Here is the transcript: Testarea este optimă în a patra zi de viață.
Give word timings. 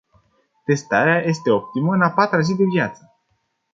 Testarea 0.65 1.21
este 1.23 1.49
optimă 1.51 1.93
în 1.93 2.01
a 2.01 2.09
patra 2.11 2.39
zi 2.39 2.55
de 2.55 2.63
viață. 2.63 3.11